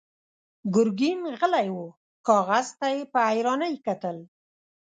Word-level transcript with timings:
ګرګين 0.73 1.19
غلی 1.39 1.69
و، 1.75 1.79
کاغذ 2.27 2.67
ته 2.79 2.87
يې 2.95 3.01
په 3.11 3.19
حيرانۍ 3.31 3.75
کتل. 3.85 4.17